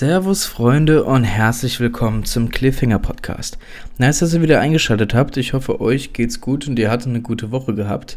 Servus 0.00 0.46
Freunde 0.46 1.04
und 1.04 1.24
herzlich 1.24 1.78
willkommen 1.78 2.24
zum 2.24 2.48
Cliffhanger 2.48 3.00
Podcast. 3.00 3.58
Nice, 3.98 4.20
dass 4.20 4.32
ihr 4.32 4.40
wieder 4.40 4.58
eingeschaltet 4.58 5.12
habt. 5.12 5.36
Ich 5.36 5.52
hoffe, 5.52 5.78
euch 5.78 6.14
geht's 6.14 6.40
gut 6.40 6.66
und 6.66 6.78
ihr 6.78 6.90
hattet 6.90 7.08
eine 7.08 7.20
gute 7.20 7.50
Woche 7.50 7.74
gehabt. 7.74 8.16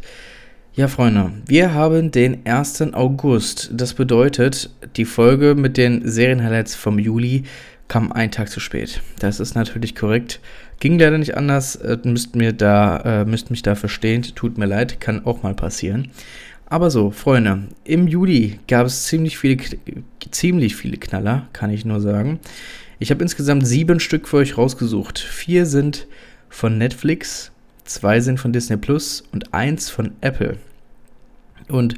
Ja, 0.75 0.87
Freunde, 0.87 1.33
wir 1.45 1.73
haben 1.73 2.11
den 2.11 2.45
1. 2.45 2.93
August. 2.93 3.69
Das 3.73 3.95
bedeutet, 3.95 4.69
die 4.95 5.03
Folge 5.03 5.55
mit 5.55 5.75
den 5.75 6.07
Serienhighlights 6.07 6.73
vom 6.73 6.99
Juli 6.99 7.43
kam 7.89 8.13
einen 8.13 8.31
Tag 8.31 8.47
zu 8.47 8.61
spät. 8.61 9.01
Das 9.19 9.41
ist 9.41 9.55
natürlich 9.55 9.93
korrekt. 9.93 10.39
Ging 10.79 10.97
leider 10.97 11.17
nicht 11.17 11.35
anders. 11.35 11.75
Äh, 11.75 11.97
müsst, 12.05 12.37
mir 12.37 12.53
da, 12.53 13.23
äh, 13.23 13.25
müsst 13.25 13.51
mich 13.51 13.61
da 13.61 13.75
verstehen. 13.75 14.21
Tut 14.35 14.57
mir 14.57 14.67
leid, 14.67 15.01
kann 15.01 15.25
auch 15.25 15.43
mal 15.43 15.53
passieren. 15.53 16.11
Aber 16.73 16.89
so, 16.89 17.11
Freunde, 17.11 17.67
im 17.83 18.07
Juli 18.07 18.59
gab 18.67 18.87
es 18.87 19.03
ziemlich 19.03 19.37
viele, 19.37 19.57
ziemlich 20.31 20.75
viele 20.75 20.97
Knaller, 20.97 21.47
kann 21.53 21.69
ich 21.69 21.85
nur 21.85 22.01
sagen. 22.01 22.39
Ich 22.97 23.11
habe 23.11 23.21
insgesamt 23.21 23.67
sieben 23.67 23.99
Stück 23.99 24.27
für 24.27 24.37
euch 24.37 24.57
rausgesucht. 24.57 25.19
Vier 25.19 25.67
sind 25.67 26.07
von 26.49 26.79
Netflix, 26.79 27.51
zwei 27.83 28.21
sind 28.21 28.39
von 28.39 28.53
Disney 28.53 28.77
Plus 28.77 29.23
und 29.31 29.53
eins 29.53 29.91
von 29.91 30.13
Apple. 30.21 30.57
Und 31.67 31.93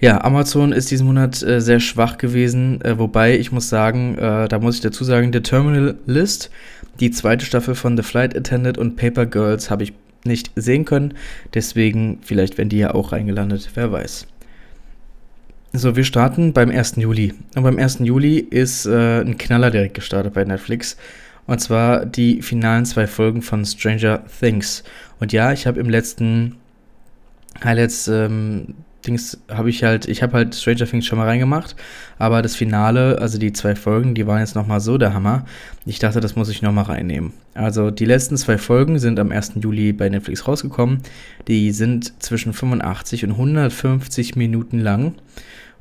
ja, 0.00 0.24
Amazon 0.24 0.72
ist 0.72 0.90
diesen 0.90 1.06
Monat 1.06 1.42
äh, 1.42 1.60
sehr 1.60 1.78
schwach 1.78 2.16
gewesen, 2.16 2.80
äh, 2.80 2.98
wobei 2.98 3.38
ich 3.38 3.52
muss 3.52 3.68
sagen, 3.68 4.16
äh, 4.16 4.48
da 4.48 4.58
muss 4.58 4.76
ich 4.76 4.80
dazu 4.80 5.04
sagen, 5.04 5.34
The 5.34 5.40
Terminal 5.40 5.98
List, 6.06 6.50
die 6.98 7.10
zweite 7.10 7.44
Staffel 7.44 7.74
von 7.74 7.94
The 7.98 8.02
Flight 8.02 8.34
Attendant 8.34 8.78
und 8.78 8.96
Paper 8.96 9.26
Girls 9.26 9.70
habe 9.70 9.82
ich 9.82 9.92
nicht 10.24 10.50
sehen 10.56 10.84
können. 10.84 11.14
Deswegen, 11.54 12.18
vielleicht 12.22 12.58
werden 12.58 12.68
die 12.68 12.78
ja 12.78 12.94
auch 12.94 13.12
reingelandet, 13.12 13.70
wer 13.74 13.92
weiß. 13.92 14.26
So, 15.72 15.96
wir 15.96 16.04
starten 16.04 16.52
beim 16.52 16.70
1. 16.70 16.96
Juli. 16.96 17.34
Und 17.54 17.62
beim 17.62 17.78
1. 17.78 17.98
Juli 18.00 18.38
ist 18.38 18.86
äh, 18.86 19.20
ein 19.20 19.36
Knaller 19.36 19.70
direkt 19.70 19.94
gestartet 19.94 20.34
bei 20.34 20.44
Netflix. 20.44 20.96
Und 21.46 21.60
zwar 21.60 22.04
die 22.04 22.42
finalen 22.42 22.84
zwei 22.84 23.06
Folgen 23.06 23.42
von 23.42 23.64
Stranger 23.64 24.22
Things. 24.40 24.82
Und 25.20 25.32
ja, 25.32 25.52
ich 25.52 25.66
habe 25.66 25.80
im 25.80 25.88
letzten 25.88 26.56
Highlights 27.62 28.08
ähm, 28.08 28.74
Dings 29.06 29.38
habe 29.48 29.70
ich 29.70 29.84
halt, 29.84 30.06
ich 30.06 30.22
habe 30.22 30.32
halt 30.34 30.54
Stranger 30.54 30.86
Things 30.86 31.06
schon 31.06 31.18
mal 31.18 31.26
reingemacht, 31.26 31.76
aber 32.18 32.42
das 32.42 32.56
Finale, 32.56 33.18
also 33.20 33.38
die 33.38 33.52
zwei 33.52 33.74
Folgen, 33.74 34.14
die 34.14 34.26
waren 34.26 34.40
jetzt 34.40 34.54
nochmal 34.54 34.80
so 34.80 34.98
der 34.98 35.14
Hammer. 35.14 35.44
Ich 35.86 35.98
dachte, 35.98 36.20
das 36.20 36.36
muss 36.36 36.48
ich 36.48 36.62
nochmal 36.62 36.84
reinnehmen. 36.84 37.32
Also 37.54 37.90
die 37.90 38.04
letzten 38.04 38.36
zwei 38.36 38.58
Folgen 38.58 38.98
sind 38.98 39.20
am 39.20 39.30
1. 39.30 39.52
Juli 39.60 39.92
bei 39.92 40.08
Netflix 40.08 40.46
rausgekommen. 40.46 41.00
Die 41.46 41.70
sind 41.70 42.22
zwischen 42.22 42.52
85 42.52 43.24
und 43.24 43.30
150 43.32 44.36
Minuten 44.36 44.80
lang. 44.80 45.14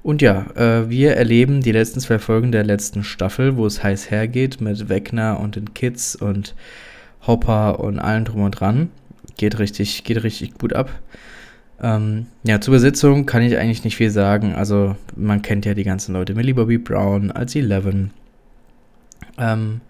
Und 0.03 0.21
ja, 0.21 0.45
äh, 0.55 0.89
wir 0.89 1.15
erleben 1.15 1.61
die 1.61 1.71
letzten 1.71 1.99
zwei 1.99 2.19
Folgen 2.19 2.51
der 2.51 2.63
letzten 2.63 3.03
Staffel, 3.03 3.57
wo 3.57 3.65
es 3.65 3.83
heiß 3.83 4.09
hergeht 4.09 4.61
mit 4.61 4.89
Wegner 4.89 5.39
und 5.39 5.55
den 5.55 5.73
Kids 5.73 6.15
und 6.15 6.55
Hopper 7.25 7.79
und 7.79 7.99
allem 7.99 8.25
drum 8.25 8.43
und 8.43 8.51
dran. 8.51 8.89
Geht 9.37 9.59
richtig, 9.59 10.03
geht 10.03 10.23
richtig 10.23 10.57
gut 10.57 10.73
ab. 10.73 10.91
Ähm, 11.81 12.25
ja, 12.43 12.59
zur 12.59 12.73
Besitzung 12.73 13.25
kann 13.25 13.43
ich 13.43 13.57
eigentlich 13.57 13.83
nicht 13.83 13.97
viel 13.97 14.09
sagen. 14.09 14.55
Also, 14.55 14.95
man 15.15 15.41
kennt 15.41 15.65
ja 15.65 15.73
die 15.73 15.83
ganzen 15.83 16.13
Leute. 16.13 16.33
Millie 16.33 16.55
Bobby 16.55 16.77
Brown 16.77 17.31
als 17.31 17.55
Eleven. 17.55 18.11
Ähm, 19.37 19.81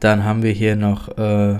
dann 0.00 0.24
haben 0.24 0.42
wir 0.42 0.52
hier 0.52 0.76
noch 0.76 1.18
äh, 1.18 1.58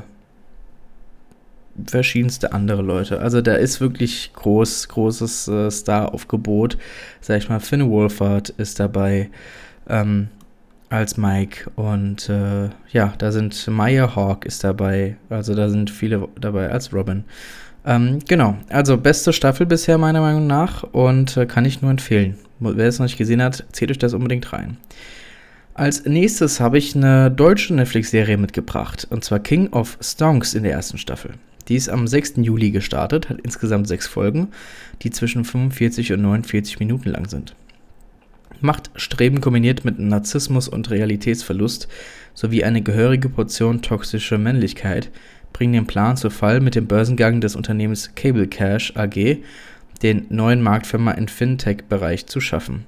verschiedenste 1.86 2.52
andere 2.52 2.82
Leute. 2.82 3.20
Also, 3.20 3.42
da 3.42 3.54
ist 3.54 3.80
wirklich 3.80 4.32
groß, 4.32 4.88
großes 4.88 5.48
äh, 5.48 5.70
Star-Aufgebot. 5.70 6.78
Sag 7.20 7.38
ich 7.38 7.48
mal, 7.48 7.60
Finn 7.60 7.90
Wolfhard 7.90 8.50
ist 8.50 8.80
dabei. 8.80 9.30
Ähm, 9.88 10.28
als 10.90 11.16
Mike 11.16 11.70
und 11.76 12.28
äh, 12.28 12.70
ja, 12.90 13.12
da 13.18 13.32
sind 13.32 13.68
Maya 13.68 14.14
Hawk 14.16 14.46
ist 14.46 14.64
dabei, 14.64 15.16
also 15.28 15.54
da 15.54 15.68
sind 15.68 15.90
viele 15.90 16.28
dabei 16.40 16.70
als 16.70 16.92
Robin. 16.92 17.24
Ähm, 17.88 18.18
genau, 18.28 18.58
also 18.68 18.98
beste 18.98 19.32
Staffel 19.32 19.64
bisher 19.64 19.96
meiner 19.96 20.20
Meinung 20.20 20.46
nach 20.46 20.82
und 20.82 21.38
äh, 21.38 21.46
kann 21.46 21.64
ich 21.64 21.80
nur 21.80 21.90
empfehlen. 21.90 22.36
Wer 22.60 22.86
es 22.86 22.98
noch 22.98 23.06
nicht 23.06 23.16
gesehen 23.16 23.42
hat, 23.42 23.64
zählt 23.72 23.90
euch 23.90 23.98
das 23.98 24.12
unbedingt 24.12 24.52
rein. 24.52 24.76
Als 25.72 26.04
nächstes 26.04 26.60
habe 26.60 26.76
ich 26.76 26.94
eine 26.94 27.30
deutsche 27.30 27.72
Netflix-Serie 27.72 28.36
mitgebracht, 28.36 29.06
und 29.08 29.24
zwar 29.24 29.38
King 29.38 29.72
of 29.72 29.96
Stonks 30.02 30.52
in 30.52 30.64
der 30.64 30.72
ersten 30.72 30.98
Staffel. 30.98 31.30
Die 31.68 31.76
ist 31.76 31.88
am 31.88 32.06
6. 32.06 32.34
Juli 32.38 32.72
gestartet, 32.72 33.30
hat 33.30 33.40
insgesamt 33.42 33.88
sechs 33.88 34.06
Folgen, 34.06 34.48
die 35.00 35.10
zwischen 35.10 35.46
45 35.46 36.12
und 36.12 36.20
49 36.20 36.80
Minuten 36.80 37.08
lang 37.08 37.26
sind. 37.26 37.54
Machtstreben 38.60 39.40
kombiniert 39.40 39.84
mit 39.86 39.98
Narzissmus 39.98 40.68
und 40.68 40.90
Realitätsverlust 40.90 41.88
sowie 42.34 42.64
eine 42.64 42.82
gehörige 42.82 43.28
Portion 43.28 43.80
toxischer 43.80 44.36
Männlichkeit 44.36 45.10
bringen 45.52 45.72
den 45.72 45.86
Plan 45.86 46.16
zu 46.16 46.30
Fall 46.30 46.60
mit 46.60 46.74
dem 46.74 46.86
Börsengang 46.86 47.40
des 47.40 47.56
Unternehmens 47.56 48.14
Cable 48.14 48.46
Cash 48.46 48.92
AG, 48.96 49.38
den 50.02 50.26
neuen 50.28 50.62
Marktfirma 50.62 51.12
im 51.12 51.28
Fintech-Bereich 51.28 52.26
zu 52.26 52.40
schaffen. 52.40 52.84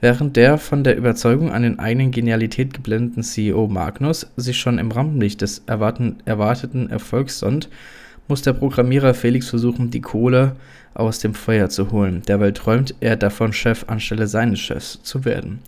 Während 0.00 0.36
der 0.36 0.58
von 0.58 0.84
der 0.84 0.96
Überzeugung 0.96 1.50
an 1.50 1.62
den 1.62 1.78
eigenen 1.78 2.10
Genialität 2.10 2.74
geblendeten 2.74 3.22
CEO 3.22 3.68
Magnus 3.68 4.26
sich 4.36 4.58
schon 4.58 4.78
im 4.78 4.90
Rampenlicht 4.90 5.40
des 5.40 5.62
erwarteten 5.66 6.90
Erfolgs 6.90 7.38
sonnt, 7.38 7.68
muss 8.28 8.42
der 8.42 8.52
Programmierer 8.52 9.14
Felix 9.14 9.48
versuchen, 9.48 9.90
die 9.90 10.00
Kohle 10.00 10.56
aus 10.94 11.18
dem 11.18 11.34
Feuer 11.34 11.68
zu 11.68 11.90
holen. 11.90 12.22
Derweil 12.28 12.52
träumt 12.52 12.94
er 13.00 13.16
davon, 13.16 13.52
Chef 13.52 13.84
anstelle 13.88 14.26
seines 14.26 14.60
Chefs 14.60 15.02
zu 15.02 15.24
werden. 15.24 15.60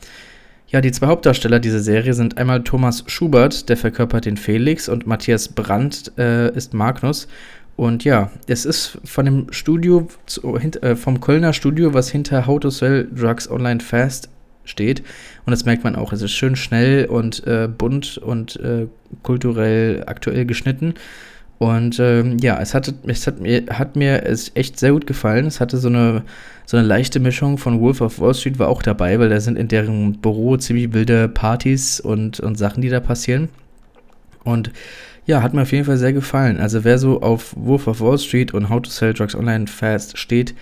Ja, 0.69 0.81
die 0.81 0.91
zwei 0.91 1.07
Hauptdarsteller 1.07 1.61
dieser 1.61 1.79
Serie 1.79 2.13
sind 2.13 2.39
einmal 2.39 2.65
Thomas 2.65 3.05
Schubert, 3.07 3.69
der 3.69 3.77
verkörpert 3.77 4.25
den 4.25 4.37
Felix, 4.37 4.89
und 4.89 5.07
Matthias 5.07 5.49
Brandt 5.49 6.11
äh, 6.19 6.53
ist 6.57 6.75
Magnus. 6.75 7.29
Und 7.77 8.03
ja, 8.03 8.33
es 8.49 8.65
ist 8.65 8.99
von 9.05 9.27
dem 9.27 9.53
Studio, 9.53 10.09
äh, 10.83 10.97
vom 10.97 11.21
Kölner 11.21 11.53
Studio, 11.53 11.95
was 11.95 12.11
hinter 12.11 12.49
How 12.49 12.59
to 12.59 12.71
Sell 12.71 13.09
Drugs 13.15 13.49
Online 13.49 13.79
Fast 13.79 14.29
steht. 14.65 15.05
Und 15.45 15.53
das 15.53 15.67
merkt 15.67 15.85
man 15.85 15.95
auch. 15.95 16.13
Es 16.13 16.23
ist 16.23 16.33
schön 16.33 16.57
schnell 16.57 17.05
und 17.05 17.47
äh, 17.47 17.69
bunt 17.69 18.19
und 18.19 18.57
äh, 18.57 18.89
kulturell 19.23 20.03
aktuell 20.07 20.47
geschnitten. 20.47 20.95
Und 21.59 21.99
ähm, 22.01 22.39
ja, 22.39 22.61
es, 22.61 22.75
hatte, 22.75 22.95
es 23.07 23.27
hat, 23.27 23.41
mir, 23.41 23.65
hat 23.71 23.97
mir 23.97 24.27
es 24.27 24.53
echt 24.55 24.79
sehr 24.79 24.93
gut 24.93 25.07
gefallen. 25.07 25.47
Es 25.47 25.61
hatte 25.61 25.79
so 25.79 25.89
eine, 25.89 26.23
so 26.67 26.77
eine 26.77 26.87
leichte 26.87 27.19
Mischung 27.19 27.57
von 27.57 27.81
Wolf 27.81 28.01
of 28.01 28.21
Wall 28.21 28.35
Street 28.35 28.59
war 28.59 28.69
auch 28.69 28.83
dabei, 28.83 29.19
weil 29.19 29.31
da 29.31 29.41
sind 29.41 29.59
in 29.59 29.69
deren 29.69 30.21
Büro 30.21 30.57
ziemlich 30.59 30.93
wilde 30.93 31.29
Partys 31.29 31.99
und, 31.99 32.41
und 32.41 32.59
Sachen, 32.59 32.83
die 32.83 32.91
da 32.91 33.01
passieren. 33.01 33.49
Und 34.45 34.71
ja, 35.25 35.43
hat 35.43 35.55
mir 35.55 35.63
auf 35.63 35.73
jeden 35.73 35.85
Fall 35.85 35.97
sehr 35.97 36.13
gefallen. 36.13 36.59
Also 36.59 36.85
wer 36.85 36.99
so 36.99 37.21
auf 37.21 37.55
Wolf 37.57 37.89
of 37.89 38.01
Wall 38.01 38.19
Street 38.19 38.53
und 38.55 38.69
How 38.69 38.83
to 38.83 38.91
Sell 38.91 39.15
Drugs 39.15 39.35
Online 39.35 39.67
Fast 39.67 40.19
steht, 40.19 40.55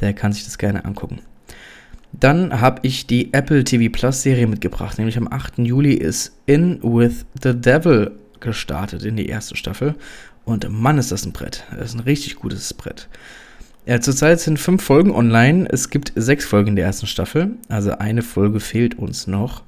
der 0.00 0.12
kann 0.12 0.32
sich 0.32 0.44
das 0.44 0.58
gerne 0.58 0.84
angucken. 0.84 1.20
Dann 2.12 2.60
habe 2.60 2.80
ich 2.82 3.06
die 3.06 3.32
Apple 3.32 3.64
TV 3.64 3.90
Plus 3.90 4.22
Serie 4.22 4.46
mitgebracht, 4.46 4.98
nämlich 4.98 5.16
am 5.16 5.28
8. 5.28 5.58
Juli 5.58 5.94
ist 5.94 6.36
In 6.46 6.78
with 6.82 7.24
the 7.42 7.58
Devil 7.58 8.12
gestartet 8.38 9.04
in 9.04 9.16
die 9.16 9.26
erste 9.26 9.56
Staffel. 9.56 9.94
Und 10.44 10.68
Mann, 10.68 10.98
ist 10.98 11.12
das 11.12 11.24
ein 11.24 11.32
Brett. 11.32 11.64
Das 11.70 11.90
ist 11.90 11.94
ein 11.94 12.00
richtig 12.00 12.36
gutes 12.36 12.74
Brett. 12.74 13.08
Ja, 13.86 14.00
zurzeit 14.00 14.40
sind 14.40 14.58
fünf 14.58 14.82
Folgen 14.82 15.10
online. 15.10 15.68
Es 15.70 15.90
gibt 15.90 16.12
sechs 16.14 16.44
Folgen 16.44 16.76
der 16.76 16.86
ersten 16.86 17.06
Staffel. 17.06 17.52
Also 17.68 17.98
eine 17.98 18.22
Folge 18.22 18.60
fehlt 18.60 18.98
uns 18.98 19.26
noch. 19.26 19.62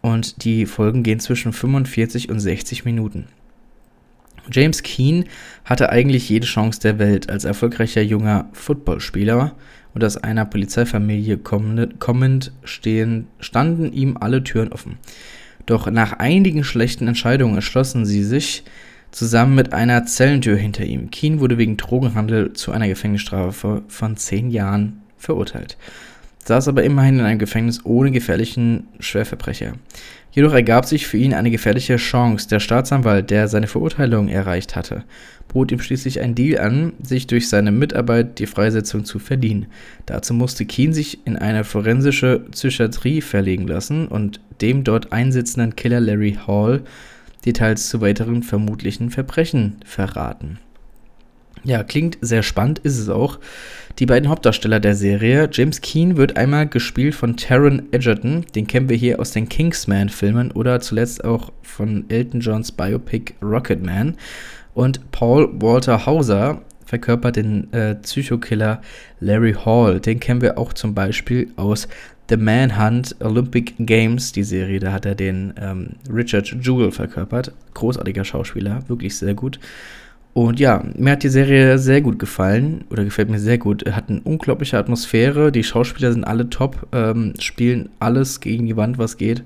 Und 0.00 0.44
die 0.44 0.66
Folgen 0.66 1.02
gehen 1.02 1.20
zwischen 1.20 1.52
45 1.52 2.28
und 2.28 2.40
60 2.40 2.84
Minuten. 2.84 3.26
James 4.50 4.82
Keen 4.82 5.24
hatte 5.64 5.90
eigentlich 5.90 6.28
jede 6.28 6.46
Chance 6.46 6.80
der 6.80 6.98
Welt 6.98 7.30
als 7.30 7.44
erfolgreicher 7.44 8.02
junger 8.02 8.48
Footballspieler 8.52 9.54
und 9.94 10.04
aus 10.04 10.16
einer 10.16 10.44
Polizeifamilie 10.44 11.38
kommend 11.38 12.52
stehen, 12.64 13.26
standen 13.40 13.92
ihm 13.92 14.16
alle 14.20 14.44
Türen 14.44 14.72
offen. 14.72 14.98
Doch 15.66 15.90
nach 15.90 16.12
einigen 16.14 16.62
schlechten 16.62 17.08
Entscheidungen 17.08 17.54
entschlossen 17.56 18.06
sie 18.06 18.22
sich, 18.22 18.62
zusammen 19.16 19.54
mit 19.54 19.72
einer 19.72 20.04
Zellentür 20.04 20.56
hinter 20.56 20.84
ihm. 20.84 21.10
Keen 21.10 21.40
wurde 21.40 21.56
wegen 21.56 21.78
Drogenhandel 21.78 22.52
zu 22.52 22.70
einer 22.70 22.86
Gefängnisstrafe 22.86 23.82
von 23.88 24.18
zehn 24.18 24.50
Jahren 24.50 25.00
verurteilt, 25.16 25.78
saß 26.44 26.68
aber 26.68 26.84
immerhin 26.84 27.20
in 27.20 27.24
einem 27.24 27.38
Gefängnis 27.38 27.80
ohne 27.86 28.10
gefährlichen 28.10 28.88
Schwerverbrecher. 29.00 29.72
Jedoch 30.32 30.52
ergab 30.52 30.84
sich 30.84 31.06
für 31.06 31.16
ihn 31.16 31.32
eine 31.32 31.50
gefährliche 31.50 31.96
Chance. 31.96 32.46
Der 32.50 32.60
Staatsanwalt, 32.60 33.30
der 33.30 33.48
seine 33.48 33.68
Verurteilung 33.68 34.28
erreicht 34.28 34.76
hatte, 34.76 35.04
bot 35.48 35.72
ihm 35.72 35.80
schließlich 35.80 36.20
einen 36.20 36.34
Deal 36.34 36.60
an, 36.60 36.92
sich 37.02 37.26
durch 37.26 37.48
seine 37.48 37.72
Mitarbeit 37.72 38.38
die 38.38 38.46
Freisetzung 38.46 39.06
zu 39.06 39.18
verdienen. 39.18 39.64
Dazu 40.04 40.34
musste 40.34 40.66
Keen 40.66 40.92
sich 40.92 41.26
in 41.26 41.36
eine 41.38 41.64
forensische 41.64 42.40
Psychiatrie 42.50 43.22
verlegen 43.22 43.66
lassen 43.66 44.08
und 44.08 44.40
dem 44.60 44.84
dort 44.84 45.10
einsitzenden 45.10 45.74
Killer 45.74 46.00
Larry 46.00 46.36
Hall 46.46 46.82
Details 47.46 47.88
zu 47.88 48.00
weiteren 48.00 48.42
vermutlichen 48.42 49.10
Verbrechen 49.10 49.76
verraten. 49.84 50.58
Ja, 51.64 51.82
klingt 51.82 52.18
sehr 52.20 52.42
spannend, 52.42 52.78
ist 52.80 52.98
es 52.98 53.08
auch. 53.08 53.40
Die 53.98 54.06
beiden 54.06 54.28
Hauptdarsteller 54.28 54.78
der 54.78 54.94
Serie, 54.94 55.48
James 55.50 55.80
Keen 55.80 56.16
wird 56.16 56.36
einmal 56.36 56.68
gespielt 56.68 57.14
von 57.14 57.36
Taron 57.36 57.88
Egerton, 57.92 58.44
den 58.54 58.66
kennen 58.66 58.88
wir 58.88 58.96
hier 58.96 59.18
aus 59.18 59.32
den 59.32 59.48
Kingsman-Filmen 59.48 60.52
oder 60.52 60.80
zuletzt 60.80 61.24
auch 61.24 61.50
von 61.62 62.04
Elton 62.08 62.40
Johns 62.40 62.70
Biopic 62.70 63.34
Rocketman. 63.42 64.16
Und 64.74 65.10
Paul 65.10 65.50
Walter 65.60 66.04
Hauser 66.04 66.60
verkörpert 66.84 67.36
den 67.36 67.72
äh, 67.72 67.96
Psychokiller 67.96 68.80
Larry 69.20 69.54
Hall. 69.54 69.98
Den 69.98 70.20
kennen 70.20 70.42
wir 70.42 70.58
auch 70.58 70.72
zum 70.72 70.94
Beispiel 70.94 71.50
aus 71.56 71.88
The 72.28 72.36
Manhunt 72.36 73.16
Olympic 73.20 73.74
Games, 73.78 74.32
die 74.32 74.42
Serie. 74.42 74.80
Da 74.80 74.92
hat 74.92 75.06
er 75.06 75.14
den 75.14 75.54
ähm, 75.60 75.90
Richard 76.12 76.46
Jewell 76.60 76.90
verkörpert. 76.90 77.52
Großartiger 77.74 78.24
Schauspieler, 78.24 78.82
wirklich 78.88 79.16
sehr 79.16 79.34
gut. 79.34 79.60
Und 80.34 80.60
ja, 80.60 80.84
mir 80.96 81.12
hat 81.12 81.22
die 81.22 81.30
Serie 81.30 81.78
sehr 81.78 82.02
gut 82.02 82.18
gefallen 82.18 82.84
oder 82.90 83.04
gefällt 83.04 83.30
mir 83.30 83.38
sehr 83.38 83.56
gut. 83.56 83.90
Hat 83.90 84.10
eine 84.10 84.20
unglaubliche 84.20 84.76
Atmosphäre. 84.76 85.50
Die 85.50 85.64
Schauspieler 85.64 86.12
sind 86.12 86.24
alle 86.24 86.50
top, 86.50 86.88
ähm, 86.92 87.32
spielen 87.38 87.88
alles 88.00 88.40
gegen 88.40 88.66
die 88.66 88.76
Wand, 88.76 88.98
was 88.98 89.16
geht. 89.16 89.44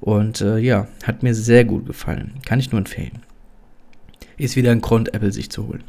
Und 0.00 0.40
äh, 0.40 0.58
ja, 0.58 0.86
hat 1.04 1.24
mir 1.24 1.34
sehr 1.34 1.64
gut 1.64 1.86
gefallen. 1.86 2.34
Kann 2.46 2.60
ich 2.60 2.70
nur 2.70 2.78
empfehlen. 2.78 3.18
Ist 4.36 4.54
wieder 4.54 4.70
ein 4.70 4.80
Grund, 4.80 5.12
Apple 5.12 5.32
sich 5.32 5.50
zu 5.50 5.66
holen. 5.66 5.82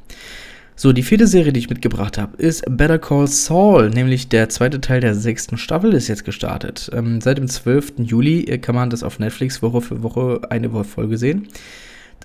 So, 0.81 0.93
die 0.93 1.03
vierte 1.03 1.27
Serie, 1.27 1.51
die 1.51 1.59
ich 1.59 1.69
mitgebracht 1.69 2.17
habe, 2.17 2.37
ist 2.37 2.63
Better 2.65 2.99
Call 2.99 3.27
Saul, 3.27 3.89
nämlich 3.89 4.29
der 4.29 4.47
zweite 4.47 4.79
Teil 4.79 5.01
der 5.01 5.13
sechsten 5.13 5.57
Staffel 5.57 5.91
ist 5.91 6.07
jetzt 6.07 6.23
gestartet. 6.23 6.89
Ähm, 6.93 7.19
seit 7.19 7.37
dem 7.37 7.49
12. 7.49 7.95
Juli 7.97 8.45
kann 8.59 8.75
man 8.75 8.89
das 8.89 9.03
auf 9.03 9.19
Netflix 9.19 9.61
Woche 9.61 9.81
für 9.81 10.03
Woche 10.03 10.39
eine 10.49 10.69
Folge 10.85 11.17
sehen. 11.17 11.49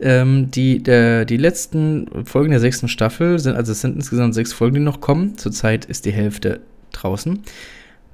Ähm, 0.00 0.52
die, 0.52 0.80
der, 0.80 1.24
die 1.24 1.36
letzten 1.36 2.06
Folgen 2.26 2.52
der 2.52 2.60
sechsten 2.60 2.86
Staffel 2.86 3.40
sind, 3.40 3.56
also 3.56 3.72
es 3.72 3.80
sind 3.80 3.96
insgesamt 3.96 4.34
sechs 4.34 4.52
Folgen, 4.52 4.76
die 4.76 4.82
noch 4.82 5.00
kommen. 5.00 5.36
Zurzeit 5.36 5.86
ist 5.86 6.04
die 6.04 6.12
Hälfte 6.12 6.60
draußen. 6.92 7.40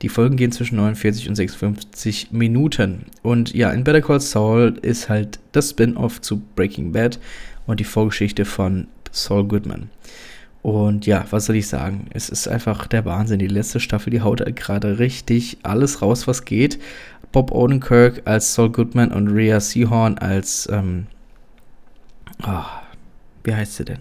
Die 0.01 0.09
Folgen 0.09 0.37
gehen 0.37 0.53
zwischen 0.53 0.77
49 0.77 1.29
und 1.29 1.35
56 1.35 2.29
Minuten. 2.31 3.05
Und 3.21 3.53
ja, 3.53 3.71
in 3.73 3.85
Better 3.85 4.01
Call 4.01 4.21
Saul 4.21 4.79
ist 4.81 5.11
halt 5.11 5.39
das 5.53 5.69
Spin-off 5.69 6.23
zu 6.23 6.41
Breaking 6.57 6.93
Bad 6.93 7.19
und 7.67 7.79
die 7.79 7.85
Vorgeschichte 7.85 8.47
von 8.47 8.87
Saul 9.12 9.45
Goodman. 9.45 9.91
Und 10.62 11.07
ja, 11.07 11.25
was 11.31 11.47
soll 11.47 11.57
ich 11.57 11.69
sagen? 11.69 12.07
Es 12.12 12.29
ist 12.29 12.47
einfach 12.47 12.87
der 12.87 13.05
Wahnsinn. 13.05 13.39
Die 13.39 13.47
letzte 13.47 13.81
Staffel, 13.81 14.11
die 14.11 14.21
haut 14.21 14.45
gerade 14.57 14.99
richtig 14.99 15.59
alles 15.62 16.03
raus, 16.03 16.27
was 16.27 16.45
geht. 16.45 16.79
Bob 17.33 17.53
Odenkirk 17.53 18.23
als 18.27 18.55
Saul 18.55 18.71
Goodman 18.71 19.12
und 19.12 19.29
Rhea 19.29 19.61
Seahorn 19.61 20.19
als 20.19 20.69
ähm, 20.71 21.07
Oh, 22.47 22.65
wie 23.45 23.55
heißt 23.55 23.77
sie 23.77 23.85
denn? 23.85 24.01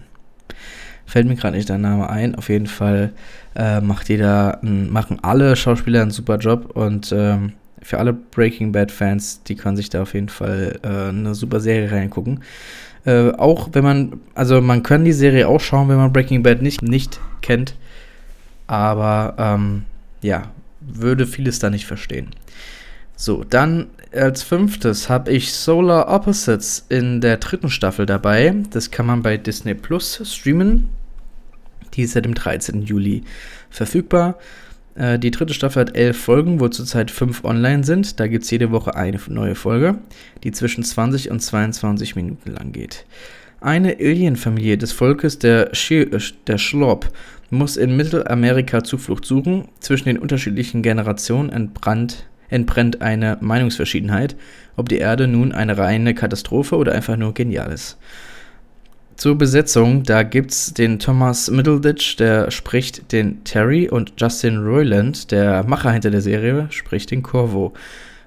Fällt 1.06 1.26
mir 1.26 1.36
gerade 1.36 1.56
nicht 1.56 1.68
der 1.68 1.78
Name 1.78 2.08
ein. 2.08 2.34
Auf 2.34 2.48
jeden 2.48 2.66
Fall 2.66 3.12
äh, 3.56 3.80
macht 3.80 4.08
jeder, 4.08 4.60
machen 4.62 5.18
alle 5.22 5.56
Schauspieler 5.56 6.02
einen 6.02 6.10
super 6.10 6.38
Job 6.38 6.70
und 6.76 7.12
ähm, 7.12 7.54
für 7.82 7.98
alle 7.98 8.12
Breaking 8.12 8.72
Bad 8.72 8.92
Fans, 8.92 9.42
die 9.42 9.56
können 9.56 9.76
sich 9.76 9.90
da 9.90 10.02
auf 10.02 10.14
jeden 10.14 10.28
Fall 10.28 10.78
äh, 10.82 11.08
eine 11.08 11.34
super 11.34 11.60
Serie 11.60 11.90
reingucken. 11.90 12.40
Äh, 13.04 13.30
auch 13.32 13.70
wenn 13.72 13.84
man, 13.84 14.20
also 14.34 14.60
man 14.60 14.82
kann 14.82 15.04
die 15.04 15.12
Serie 15.12 15.48
auch 15.48 15.60
schauen, 15.60 15.88
wenn 15.88 15.96
man 15.96 16.12
Breaking 16.12 16.42
Bad 16.42 16.62
nicht, 16.62 16.82
nicht 16.82 17.20
kennt. 17.40 17.74
Aber 18.66 19.34
ähm, 19.38 19.84
ja, 20.20 20.50
würde 20.80 21.26
vieles 21.26 21.58
da 21.58 21.70
nicht 21.70 21.86
verstehen. 21.86 22.30
So, 23.16 23.44
dann 23.44 23.88
als 24.12 24.42
fünftes 24.42 25.08
habe 25.08 25.30
ich 25.30 25.52
Solar 25.52 26.08
Opposites 26.08 26.86
in 26.88 27.20
der 27.20 27.36
dritten 27.36 27.70
Staffel 27.70 28.06
dabei. 28.06 28.54
Das 28.70 28.90
kann 28.90 29.06
man 29.06 29.22
bei 29.22 29.36
Disney 29.36 29.74
Plus 29.74 30.22
streamen. 30.24 30.88
Die 31.94 32.02
ist 32.02 32.12
seit 32.12 32.24
dem 32.24 32.34
13. 32.34 32.82
Juli 32.82 33.24
verfügbar. 33.68 34.36
Äh, 35.00 35.18
die 35.18 35.30
dritte 35.30 35.54
Staffel 35.54 35.80
hat 35.80 35.96
elf 35.96 36.18
Folgen, 36.18 36.60
wo 36.60 36.68
zurzeit 36.68 37.10
fünf 37.10 37.42
online 37.44 37.84
sind. 37.84 38.20
Da 38.20 38.26
gibt 38.26 38.44
es 38.44 38.50
jede 38.50 38.70
Woche 38.70 38.94
eine 38.94 39.18
neue 39.28 39.54
Folge, 39.54 39.96
die 40.44 40.52
zwischen 40.52 40.84
20 40.84 41.30
und 41.30 41.40
22 41.40 42.16
Minuten 42.16 42.52
lang 42.52 42.72
geht. 42.72 43.06
Eine 43.62 43.96
Alien-Familie 43.98 44.78
des 44.78 44.92
Volkes 44.92 45.38
der, 45.38 45.74
Sch 45.74 46.06
der 46.46 46.58
Schlop 46.58 47.10
muss 47.50 47.76
in 47.76 47.96
Mittelamerika 47.96 48.84
Zuflucht 48.84 49.24
suchen. 49.24 49.68
Zwischen 49.80 50.08
den 50.08 50.18
unterschiedlichen 50.18 50.82
Generationen 50.82 51.50
entbrannt 51.50 52.26
entbrennt 52.48 53.00
eine 53.00 53.38
Meinungsverschiedenheit, 53.40 54.34
ob 54.76 54.88
die 54.88 54.98
Erde 54.98 55.28
nun 55.28 55.52
eine 55.52 55.78
reine 55.78 56.14
Katastrophe 56.14 56.76
oder 56.76 56.92
einfach 56.92 57.16
nur 57.16 57.32
genial 57.32 57.70
ist. 57.70 57.96
Zur 59.20 59.36
Besetzung, 59.36 60.02
da 60.02 60.22
gibt's 60.22 60.72
den 60.72 60.98
Thomas 60.98 61.50
Middleditch, 61.50 62.16
der 62.16 62.50
spricht 62.50 63.12
den 63.12 63.44
Terry 63.44 63.86
und 63.86 64.14
Justin 64.16 64.56
Roiland, 64.64 65.30
der 65.30 65.62
Macher 65.64 65.92
hinter 65.92 66.10
der 66.10 66.22
Serie, 66.22 66.68
spricht 66.70 67.10
den 67.10 67.22
Corvo. 67.22 67.74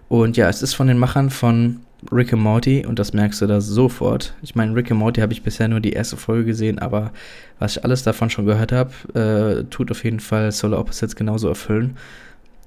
Und 0.07 0.37
ja, 0.37 0.47
es 0.49 0.61
ist 0.61 0.75
von 0.75 0.85
den 0.85 0.99
Machern 0.99 1.31
von 1.31 1.79
Rick 2.11 2.31
and 2.33 2.43
Morty 2.43 2.85
und 2.85 2.99
das 2.99 3.11
merkst 3.11 3.41
du 3.41 3.47
da 3.47 3.59
sofort. 3.59 4.35
Ich 4.43 4.53
meine, 4.53 4.75
Rick 4.75 4.91
and 4.91 4.99
Morty 4.99 5.21
habe 5.21 5.33
ich 5.33 5.41
bisher 5.41 5.67
nur 5.67 5.79
die 5.79 5.93
erste 5.93 6.15
Folge 6.15 6.45
gesehen, 6.45 6.77
aber 6.77 7.11
was 7.57 7.77
ich 7.77 7.83
alles 7.83 8.03
davon 8.03 8.29
schon 8.29 8.45
gehört 8.45 8.71
habe, 8.71 8.91
äh, 9.15 9.63
tut 9.71 9.89
auf 9.89 10.03
jeden 10.03 10.19
Fall 10.19 10.51
Solar 10.51 10.79
Opposites 10.79 11.15
genauso 11.15 11.47
erfüllen. 11.47 11.97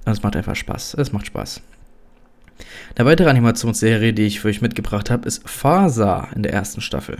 Es 0.05 0.25
macht 0.25 0.35
einfach 0.35 0.57
Spaß. 0.57 0.95
Es 0.95 1.13
macht 1.13 1.29
Spaß. 1.29 1.61
Eine 2.97 3.07
weitere 3.09 3.31
Animationsserie, 3.31 4.13
die 4.13 4.27
ich 4.27 4.41
für 4.41 4.49
euch 4.49 4.63
mitgebracht 4.63 5.11
habe, 5.11 5.29
ist 5.29 5.49
Faser 5.49 6.27
in 6.35 6.43
der 6.43 6.53
ersten 6.53 6.81
Staffel. 6.81 7.19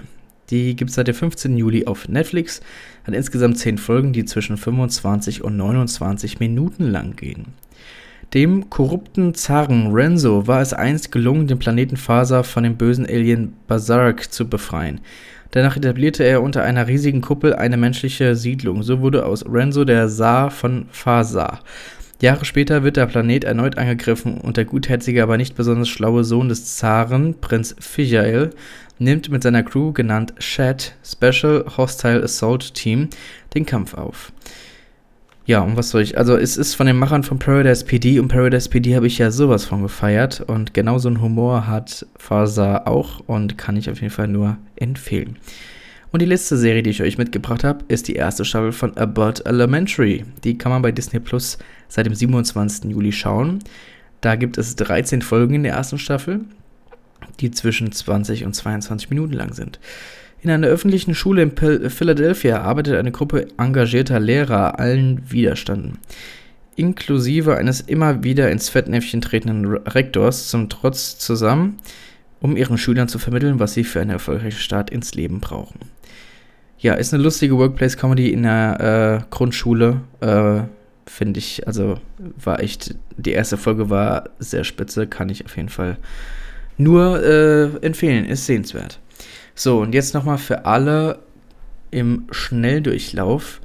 Die 0.51 0.77
gibt 0.77 0.91
es 0.91 0.97
seit 0.97 1.09
dem 1.09 1.15
15. 1.15 1.57
Juli 1.57 1.87
auf 1.87 2.09
Netflix, 2.09 2.61
hat 3.05 3.15
insgesamt 3.15 3.59
10 3.59 3.79
Folgen, 3.79 4.13
die 4.13 4.25
zwischen 4.25 4.57
25 4.57 5.43
und 5.43 5.57
29 5.57 6.39
Minuten 6.41 6.85
lang 6.85 7.17
gehen. 7.17 7.47
Dem 8.35 8.71
korrupten 8.71 9.35
Zaren 9.35 9.93
Renzo 9.93 10.47
war 10.47 10.61
es 10.61 10.73
einst 10.73 11.13
gelungen, 11.13 11.47
den 11.47 11.59
Planeten 11.59 11.97
Faser 11.97 12.43
von 12.45 12.65
dem 12.65 12.77
bösen 12.77 13.07
Alien 13.07 13.55
Bazark 13.69 14.33
zu 14.33 14.49
befreien. 14.49 15.01
Danach 15.53 15.77
etablierte 15.77 16.25
er 16.25 16.43
unter 16.43 16.63
einer 16.63 16.89
riesigen 16.89 17.21
Kuppel 17.21 17.55
eine 17.55 17.77
menschliche 17.77 18.35
Siedlung. 18.35 18.83
So 18.83 19.01
wurde 19.01 19.25
aus 19.25 19.45
Renzo 19.47 19.85
der 19.85 20.09
Saar 20.09 20.51
von 20.51 20.87
Faser. 20.91 21.61
Jahre 22.21 22.45
später 22.45 22.83
wird 22.83 22.97
der 22.97 23.07
Planet 23.07 23.45
erneut 23.45 23.77
angegriffen 23.77 24.39
und 24.39 24.57
der 24.57 24.65
gutherzige, 24.65 25.23
aber 25.23 25.37
nicht 25.37 25.55
besonders 25.55 25.89
schlaue 25.89 26.25
Sohn 26.25 26.49
des 26.49 26.77
Zaren, 26.77 27.35
Prinz 27.41 27.77
Fijael, 27.79 28.51
nimmt 28.99 29.29
mit 29.29 29.43
seiner 29.43 29.63
Crew, 29.63 29.93
genannt 29.93 30.35
SHAD, 30.39 30.95
Special 31.05 31.67
Hostile 31.77 32.23
Assault 32.23 32.73
Team, 32.73 33.09
den 33.55 33.67
Kampf 33.67 33.95
auf. 33.95 34.33
Ja, 35.45 35.61
und 35.61 35.77
was 35.77 35.91
soll 35.91 36.03
ich? 36.03 36.19
Also, 36.19 36.37
es 36.37 36.57
ist 36.57 36.75
von 36.75 36.87
den 36.87 36.97
Machern 36.97 37.23
von 37.23 37.39
Paradise 37.39 37.85
PD 37.85 38.19
und 38.19 38.29
Paradise 38.29 38.69
PD 38.69 38.97
habe 38.97 39.07
ich 39.07 39.19
ja 39.19 39.31
sowas 39.31 39.65
von 39.65 39.83
gefeiert 39.83 40.41
und 40.41 40.75
genauso 40.75 41.09
einen 41.09 41.21
Humor 41.21 41.69
hat 41.69 42.05
Faser 42.17 42.89
auch 42.89 43.21
und 43.27 43.57
kann 43.57 43.77
ich 43.77 43.89
auf 43.89 44.01
jeden 44.01 44.13
Fall 44.13 44.27
nur 44.27 44.57
empfehlen. 44.75 45.37
Und 46.17 46.21
die 46.21 46.27
letzte 46.29 46.57
Serie, 46.57 46.83
die 46.83 46.89
ich 46.89 47.03
euch 47.03 47.19
mitgebracht 47.19 47.63
habe, 47.63 47.85
ist 47.89 48.09
die 48.09 48.15
erste 48.15 48.47
Staffel 48.47 48.73
von 48.73 48.97
About 48.97 49.43
Elementary. 49.45 50.25
Die 50.45 50.57
kann 50.57 50.73
man 50.73 50.81
bei 50.81 50.91
Disney 50.91 51.21
Plus 51.21 51.59
seit 51.89 52.07
dem 52.07 52.15
27. 52.15 52.91
Juli 52.91 53.13
schauen. 53.13 53.59
Da 54.23 54.35
gibt 54.37 54.57
es 54.57 54.77
13 54.77 55.21
Folgen 55.21 55.57
in 55.57 55.63
der 55.65 55.75
ersten 55.75 55.99
Staffel, 55.99 56.41
die 57.41 57.51
zwischen 57.51 57.93
20 57.93 58.47
und 58.47 58.55
22 58.55 59.11
Minuten 59.11 59.35
lang 59.35 59.53
sind. 59.53 59.79
In 60.41 60.49
einer 60.49 60.69
öffentlichen 60.69 61.15
Schule 61.15 61.43
in 61.43 61.51
Philadelphia 61.91 62.63
arbeitet 62.63 62.95
eine 62.95 63.13
Gruppe 63.13 63.49
engagierter 63.59 64.19
Lehrer 64.19 64.81
allen 64.81 65.31
Widerstanden, 65.31 65.99
inklusive 66.77 67.59
eines 67.59 67.83
immer 67.83 68.25
wieder 68.25 68.51
ins 68.51 68.71
Fettnäpfchen 68.71 69.21
tretenden 69.21 69.67
Rektors, 69.67 70.49
zum 70.49 70.71
Trotz 70.71 71.19
zusammen, 71.19 71.77
um 72.41 72.57
ihren 72.57 72.79
Schülern 72.79 73.09
zu 73.09 73.19
vermitteln, 73.19 73.61
was 73.61 73.75
sie 73.75 73.85
für 73.85 74.01
einen 74.01 74.09
erfolgreichen 74.09 74.61
Start 74.61 74.89
ins 74.89 75.15
Leben 75.15 75.41
brauchen. 75.41 75.79
Ja, 76.79 76.95
ist 76.95 77.15
eine 77.15 77.23
lustige 77.23 77.57
Workplace-Comedy 77.57 78.31
in 78.31 78.43
der 78.43 79.23
äh, 79.23 79.27
Grundschule. 79.31 80.01
Äh, 80.21 80.63
Finde 81.09 81.39
ich, 81.39 81.67
also 81.67 81.99
war 82.43 82.61
echt, 82.61 82.97
die 83.17 83.31
erste 83.31 83.57
Folge 83.57 83.91
war 83.91 84.29
sehr 84.41 84.65
spitze, 84.65 85.07
kann 85.07 85.29
ich 85.29 85.45
auf 85.45 85.57
jeden 85.57 85.69
Fall 85.69 85.99
nur 86.77 87.23
äh, 87.23 87.77
empfehlen, 87.87 88.25
ist 88.27 88.47
sehenswert. 88.47 88.99
So, 89.55 89.81
und 89.81 89.95
jetzt 89.95 90.15
nochmal 90.15 90.39
für 90.39 90.67
alle 90.67 91.21
im 91.91 92.27
Schnelldurchlauf. 92.31 93.61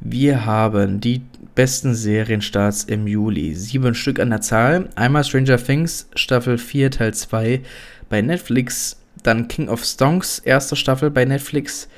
Wir 0.00 0.44
haben 0.44 1.00
die 1.00 1.22
besten 1.54 1.94
Serienstarts 1.94 2.84
im 2.84 3.06
Juli. 3.06 3.54
Sieben 3.54 3.94
Stück 3.94 4.18
an 4.18 4.30
der 4.30 4.40
Zahl. 4.40 4.88
Einmal 4.94 5.24
Stranger 5.24 5.56
Things, 5.58 6.08
Staffel 6.14 6.58
4, 6.58 6.90
Teil 6.90 7.14
2 7.14 7.60
bei 8.08 8.22
Netflix. 8.22 9.00
Dann 9.22 9.48
King 9.48 9.68
of 9.68 9.84
Stonks, 9.84 10.38
erste 10.40 10.76
Staffel 10.76 11.10
bei 11.10 11.24
Netflix. 11.24 11.88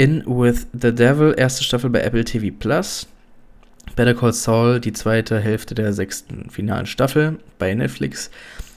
In 0.00 0.22
with 0.26 0.68
the 0.72 0.94
Devil, 0.94 1.34
erste 1.36 1.64
Staffel 1.64 1.90
bei 1.90 2.02
Apple 2.02 2.24
TV 2.24 2.54
Plus. 2.56 3.08
Better 3.96 4.14
Call 4.14 4.32
Saul, 4.32 4.78
die 4.78 4.92
zweite 4.92 5.40
Hälfte 5.40 5.74
der 5.74 5.92
sechsten 5.92 6.50
finalen 6.50 6.86
Staffel 6.86 7.40
bei 7.58 7.74
Netflix. 7.74 8.30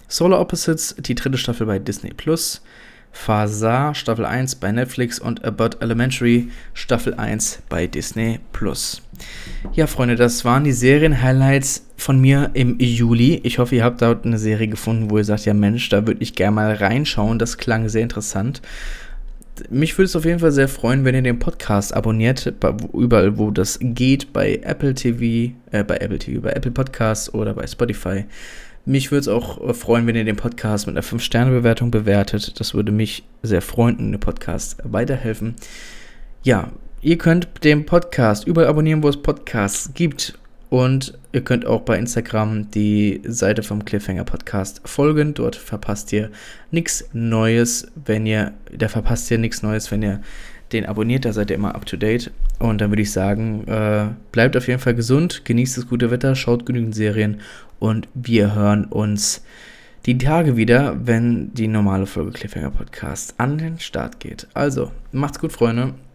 Solar 0.08 0.42
Opposites, 0.42 0.96
die 0.98 1.13
dritte 1.13 1.38
Staffel 1.38 1.68
bei 1.68 1.78
Disney 1.78 2.12
Plus. 2.12 2.63
Phasar 3.12 3.94
Staffel 3.94 4.25
1 4.25 4.56
bei 4.56 4.72
Netflix 4.72 5.20
und 5.20 5.46
About 5.46 5.78
Elementary 5.80 6.50
Staffel 6.74 7.13
1 7.13 7.62
bei 7.70 7.86
Disney 7.86 8.40
Plus. 8.51 9.04
Ja, 9.74 9.86
Freunde, 9.86 10.16
das 10.16 10.44
waren 10.44 10.63
die 10.63 10.72
Serien-Highlights 10.72 11.86
von 11.98 12.20
mir 12.20 12.50
im 12.56 12.80
Juli. 12.80 13.42
Ich 13.44 13.60
hoffe, 13.60 13.75
ihr 13.75 13.84
habt 13.84 14.01
dort 14.01 14.25
eine 14.25 14.40
Serie 14.40 14.70
gefunden, 14.70 15.12
wo 15.12 15.20
ihr 15.20 15.24
sagt, 15.24 15.46
ja 15.46 15.54
Mensch, 15.54 15.88
da 15.90 16.08
würde 16.08 16.24
ich 16.24 16.34
gerne 16.34 16.56
mal 16.56 16.74
reinschauen. 16.74 17.38
Das 17.38 17.60
klang 17.60 17.90
sehr 17.90 18.01
interessant. 18.01 18.63
Mich 19.70 19.98
würde 19.98 20.06
es 20.06 20.15
auf 20.15 20.25
jeden 20.25 20.39
Fall 20.39 20.51
sehr 20.51 20.68
freuen, 20.68 21.06
wenn 21.06 21.15
ihr 21.15 21.22
den 21.22 21.39
Podcast 21.39 21.94
abonniert, 21.94 22.53
überall 22.94 23.38
wo 23.38 23.51
das 23.51 23.80
geht, 23.82 24.34
bei 24.34 24.60
Apple 24.63 24.94
TV, 24.94 25.53
äh, 25.72 25.84
bei 25.84 25.98
Apple 25.98 26.20
TV, 26.20 26.41
bei 26.41 26.51
Apple 26.51 26.72
Podcasts 26.72 27.34
oder 27.34 27.53
bei 27.53 27.68
Spotify. 27.68 28.25
Mich 28.86 29.12
würde 29.12 29.22
es 29.22 29.27
auch 29.27 29.62
äh, 29.70 29.74
freuen, 29.74 30.08
wenn 30.08 30.15
ihr 30.15 30.25
den 30.25 30.36
Podcast 30.36 30.88
mit 30.88 30.96
einer 30.96 31.03
5-Sterne-Bewertung 31.03 31.91
bewertet. 31.91 32.60
Das 32.60 32.74
würde 32.74 32.91
mich 32.91 33.24
sehr 33.44 33.62
freuen 33.62 33.98
und 33.98 34.12
dem 34.12 34.20
Podcast 34.20 34.77
weiterhelfen. 34.84 35.56
Ja, 36.44 36.72
ihr 37.01 37.18
könnt 37.18 37.48
den 37.63 37.86
Podcast 37.86 38.48
überall 38.48 38.68
abonnieren, 38.68 39.03
wo 39.03 39.10
es 39.10 39.22
Podcasts 39.22 39.94
gibt. 39.94 40.39
Und 40.72 41.20
ihr 41.34 41.42
könnt 41.42 41.66
auch 41.66 41.82
bei 41.82 41.98
Instagram 41.98 42.72
die 42.72 43.20
Seite 43.25 43.62
vom 43.62 43.84
Cliffhanger 43.84 44.24
Podcast 44.24 44.82
folgen. 44.86 45.34
Dort 45.34 45.58
verpasst 45.58 46.13
ihr 46.13 46.32
nichts 46.72 47.10
Neues, 47.12 47.92
wenn 48.06 48.25
ihr, 48.25 48.54
da 48.72 48.88
verpasst 48.88 49.30
ihr 49.32 49.38
nichts 49.38 49.63
Neues, 49.63 49.92
wenn 49.92 50.01
ihr 50.01 50.22
den 50.72 50.86
abonniert, 50.86 51.25
da 51.25 51.34
seid 51.34 51.50
ihr 51.50 51.58
immer 51.58 51.75
up 51.75 51.86
to 51.86 51.98
date. 51.98 52.32
Und 52.58 52.80
dann 52.80 52.90
würde 52.90 53.01
ich 53.01 53.12
sagen, 53.12 53.68
äh, 53.68 54.12
bleibt 54.32 54.56
auf 54.56 54.70
jeden 54.70 54.80
Fall 54.80 54.96
gesund, 54.96 55.44
genießt 55.44 55.78
das 55.78 55.88
gute 55.88 56.10
Wetter, 56.10 56.36
schaut 56.36 56.66
genügend 56.66 56.96
Serien 56.96 57.42
und 57.80 58.08
wir 58.13 58.56
hören 58.56 58.86
uns 58.86 59.44
die 60.06 60.18
Tage 60.18 60.56
wieder, 60.56 60.96
wenn 61.06 61.54
die 61.54 61.68
normale 61.68 62.06
Folge 62.06 62.32
Cliffhanger 62.32 62.72
Podcast 62.72 63.36
an 63.40 63.58
den 63.58 63.78
Start 63.78 64.22
geht. 64.22 64.48
Also, 64.54 64.94
macht's 65.12 65.40
gut, 65.40 65.51
Freunde. 65.51 65.96